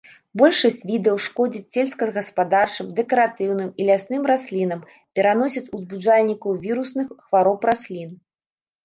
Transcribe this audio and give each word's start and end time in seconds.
Большасць 0.41 0.85
відаў 0.91 1.17
шкодзяць 1.25 1.73
сельскагаспадарчым, 1.75 2.87
дэкаратыўным 2.99 3.69
і 3.83 3.87
лясным 3.89 4.23
раслінам, 4.31 4.81
пераносяць 5.21 5.63
узбуджальнікаў 5.81 6.57
вірусных 6.65 7.07
хвароб 7.27 7.59
раслін. 7.73 8.09